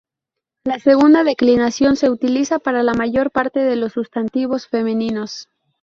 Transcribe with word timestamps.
La 0.63 0.79
segunda 0.79 1.23
declinación 1.23 1.95
se 1.95 2.09
utiliza 2.09 2.57
para 2.57 2.81
la 2.81 2.95
mayor 2.95 3.29
parte 3.29 3.59
de 3.59 3.75
los 3.75 3.91
sustantivos 3.93 4.65
femeninos. 4.67 5.47